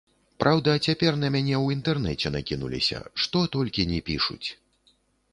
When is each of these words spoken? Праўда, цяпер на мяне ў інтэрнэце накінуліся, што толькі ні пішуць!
Праўда, 0.43 0.71
цяпер 0.87 1.17
на 1.23 1.27
мяне 1.35 1.53
ў 1.59 1.65
інтэрнэце 1.75 2.31
накінуліся, 2.35 2.97
што 3.25 3.43
толькі 3.57 3.85
ні 3.91 3.99
пішуць! 4.09 4.47